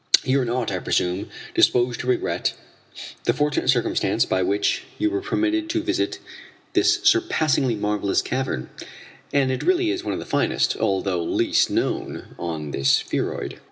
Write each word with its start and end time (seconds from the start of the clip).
"You 0.23 0.41
are 0.41 0.45
not, 0.45 0.71
I 0.71 0.79
presume, 0.79 1.29
disposed 1.53 1.99
to 1.99 2.07
regret 2.07 2.55
the 3.25 3.33
fortunate 3.35 3.69
circumstance 3.69 4.25
by 4.25 4.41
which 4.41 4.81
you 4.97 5.11
were 5.11 5.21
permitted 5.21 5.69
to 5.69 5.83
visit 5.83 6.17
this 6.73 7.03
surpassingly 7.03 7.75
marvellous 7.75 8.23
cavern 8.23 8.71
and 9.31 9.51
it 9.51 9.61
really 9.61 9.91
is 9.91 10.03
one 10.03 10.13
of 10.13 10.19
the 10.19 10.25
finest, 10.25 10.75
although 10.75 11.21
the 11.23 11.29
least 11.31 11.69
known 11.69 12.33
on 12.39 12.71
this 12.71 12.89
spheroid." 12.89 13.59